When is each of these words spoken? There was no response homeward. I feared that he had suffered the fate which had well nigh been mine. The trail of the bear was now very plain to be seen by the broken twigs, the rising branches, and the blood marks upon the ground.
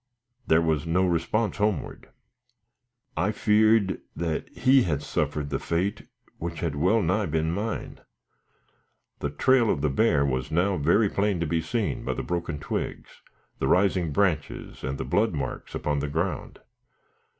There 0.47 0.63
was 0.63 0.87
no 0.87 1.05
response 1.05 1.57
homeward. 1.57 2.09
I 3.15 3.31
feared 3.31 4.01
that 4.15 4.49
he 4.49 4.81
had 4.81 5.03
suffered 5.03 5.51
the 5.51 5.59
fate 5.59 6.07
which 6.39 6.61
had 6.61 6.75
well 6.75 7.03
nigh 7.03 7.27
been 7.27 7.51
mine. 7.51 8.01
The 9.19 9.29
trail 9.29 9.69
of 9.69 9.81
the 9.81 9.91
bear 9.91 10.25
was 10.25 10.49
now 10.49 10.75
very 10.77 11.07
plain 11.07 11.39
to 11.41 11.45
be 11.45 11.61
seen 11.61 12.03
by 12.03 12.13
the 12.15 12.23
broken 12.23 12.57
twigs, 12.57 13.21
the 13.59 13.67
rising 13.67 14.11
branches, 14.11 14.83
and 14.83 14.97
the 14.97 15.05
blood 15.05 15.35
marks 15.35 15.75
upon 15.75 15.99
the 15.99 16.09
ground. 16.09 16.61